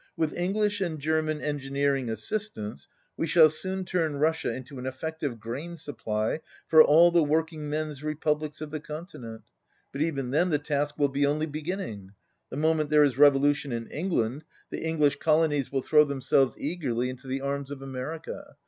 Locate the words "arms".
17.41-17.69